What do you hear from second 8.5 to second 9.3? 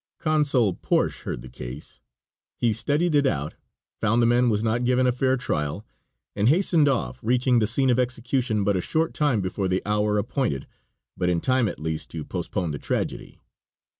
but a short